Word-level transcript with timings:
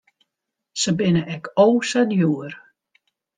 Se 0.83 0.91
binne 0.97 1.21
ek 1.35 1.43
o 1.65 1.67
sa 1.91 2.01
djoer. 2.09 2.53